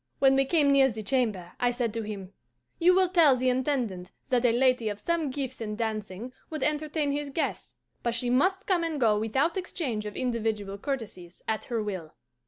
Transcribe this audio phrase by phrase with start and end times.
[0.17, 2.33] When we came near the chamber, I said to him,
[2.79, 7.11] 'You will tell the Intendant that a lady of some gifts in dancing would entertain
[7.11, 11.83] his guests; but she must come and go without exchange of individual courtesies, at her
[11.83, 12.13] will.